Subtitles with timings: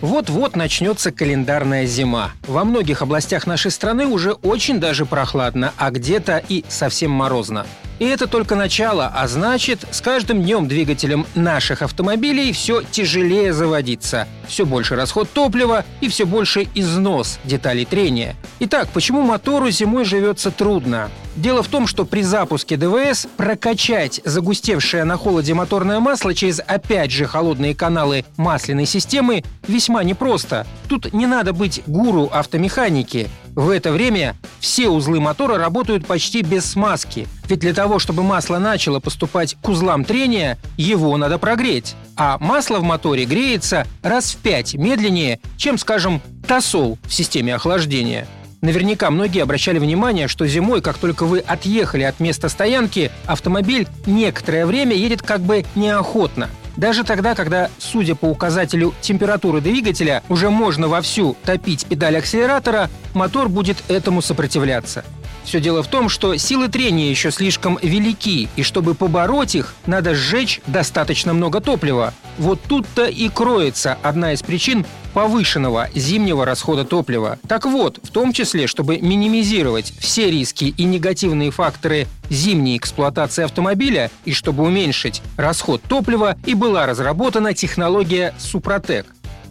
[0.00, 2.32] Вот-вот начнется календарная зима.
[2.46, 7.66] Во многих областях нашей страны уже очень даже прохладно, а где-то и совсем морозно.
[7.98, 14.26] И это только начало, а значит, с каждым днем двигателем наших автомобилей все тяжелее заводиться.
[14.48, 18.36] Все больше расход топлива и все больше износ деталей трения.
[18.58, 21.10] Итак, почему мотору зимой живется трудно?
[21.36, 27.12] Дело в том, что при запуске ДВС прокачать загустевшее на холоде моторное масло через опять
[27.12, 30.66] же холодные каналы масляной системы весьма непросто.
[30.88, 33.28] Тут не надо быть гуру автомеханики.
[33.54, 37.28] В это время все узлы мотора работают почти без смазки.
[37.48, 41.94] Ведь для того, чтобы масло начало поступать к узлам трения, его надо прогреть.
[42.16, 48.26] А масло в моторе греется раз в пять медленнее, чем, скажем, тосол в системе охлаждения.
[48.60, 54.66] Наверняка многие обращали внимание, что зимой, как только вы отъехали от места стоянки, автомобиль некоторое
[54.66, 56.50] время едет как бы неохотно.
[56.76, 63.48] Даже тогда, когда, судя по указателю температуры двигателя, уже можно вовсю топить педаль акселератора, мотор
[63.48, 65.04] будет этому сопротивляться.
[65.44, 70.14] Все дело в том, что силы трения еще слишком велики, и чтобы побороть их, надо
[70.14, 72.12] сжечь достаточно много топлива.
[72.38, 77.38] Вот тут-то и кроется одна из причин повышенного зимнего расхода топлива.
[77.48, 84.10] Так вот, в том числе, чтобы минимизировать все риски и негативные факторы зимней эксплуатации автомобиля
[84.24, 89.06] и чтобы уменьшить расход топлива, и была разработана технология Супротек.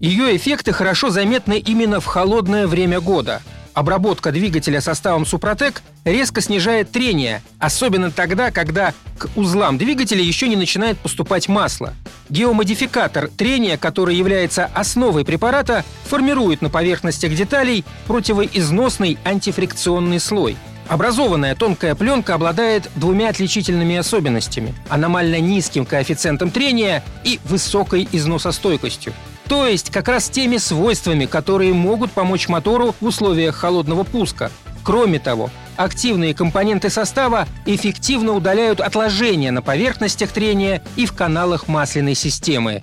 [0.00, 3.40] Ее эффекты хорошо заметны именно в холодное время года.
[3.74, 10.56] Обработка двигателя составом Супротек резко снижает трение, особенно тогда, когда к узлам двигателя еще не
[10.56, 11.94] начинает поступать масло.
[12.28, 20.56] Геомодификатор трения, который является основой препарата, формирует на поверхностях деталей противоизносный антифрикционный слой.
[20.88, 29.14] Образованная тонкая пленка обладает двумя отличительными особенностями– аномально низким коэффициентом трения и высокой износостойкостью.
[29.48, 34.50] То есть как раз теми свойствами, которые могут помочь мотору в условиях холодного пуска.
[34.84, 42.14] Кроме того, активные компоненты состава эффективно удаляют отложения на поверхностях трения и в каналах масляной
[42.14, 42.82] системы.